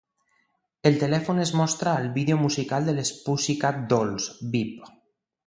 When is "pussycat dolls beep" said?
3.29-4.91